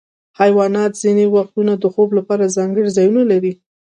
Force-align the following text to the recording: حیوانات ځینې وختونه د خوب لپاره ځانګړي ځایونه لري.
حیوانات 0.39 0.91
ځینې 1.03 1.25
وختونه 1.35 1.73
د 1.77 1.83
خوب 1.93 2.09
لپاره 2.17 2.53
ځانګړي 2.57 2.89
ځایونه 2.97 3.21
لري. 3.31 3.53